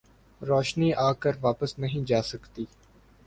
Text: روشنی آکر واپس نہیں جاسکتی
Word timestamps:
روشنی 0.41 0.93
آکر 0.93 1.33
واپس 1.41 1.77
نہیں 1.79 2.05
جاسکتی 2.05 2.65